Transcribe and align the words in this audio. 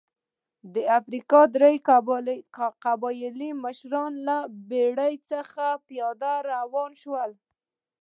د 0.73 0.75
افریقا 0.99 1.41
درې 1.55 1.73
قبایلي 2.85 3.49
مشران 3.63 4.13
له 4.27 4.37
بېړۍ 4.69 5.13
څخه 5.31 5.65
پیاده 5.87 6.33
شول. 7.01 7.31